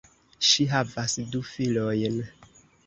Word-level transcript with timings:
Ŝi 0.51 0.65
havas 0.71 1.15
du 1.37 1.43
filojn. 1.53 2.21